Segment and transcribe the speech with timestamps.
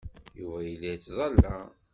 [0.39, 1.55] Yuba yella yettẓalla.